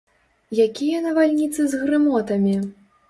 [0.65, 2.57] Якія навальніцы з грымотамі!